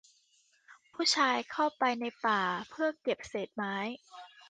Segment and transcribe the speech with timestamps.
[0.93, 3.75] ผู้ชายเข้าไปในป่าเพื่อเก็บเศษไม้